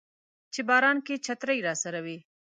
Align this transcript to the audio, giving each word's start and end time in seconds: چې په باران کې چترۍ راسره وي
چې 0.53 0.61
په 0.63 0.67
باران 0.69 0.97
کې 1.05 1.15
چترۍ 1.25 1.59
راسره 1.67 1.99
وي 2.05 2.17